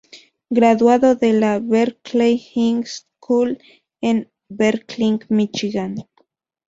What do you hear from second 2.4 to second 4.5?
High School" en